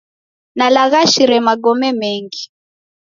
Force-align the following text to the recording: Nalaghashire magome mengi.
Nalaghashire 0.57 1.37
magome 1.47 1.89
mengi. 1.99 2.43